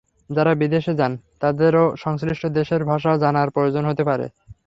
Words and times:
যাঁরা 0.29 0.53
বিদেশে 0.61 0.93
যান 0.95 1.13
তাঁদেরও 1.41 1.85
সংশ্লিষ্ট 1.97 2.43
দেশের 2.59 2.81
ভাষা 2.91 3.11
জানার 3.23 3.53
প্রয়োজন 3.55 3.83
হতে 3.87 4.03
পারে। 4.09 4.25